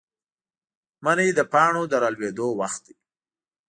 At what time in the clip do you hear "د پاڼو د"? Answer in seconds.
1.37-1.93